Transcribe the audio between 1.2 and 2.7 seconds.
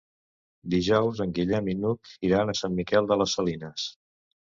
en Guillem i n'Hug iran a